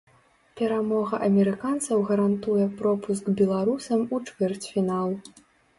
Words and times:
Перамога 0.61 1.19
амерыканцаў 1.27 1.97
гарантуе 2.09 2.65
пропуск 2.81 3.33
беларусам 3.45 3.99
у 4.15 4.25
чвэрцьфінал. 4.31 5.09